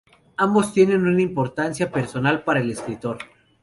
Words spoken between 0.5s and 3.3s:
tienen una importancia personal para el escritor.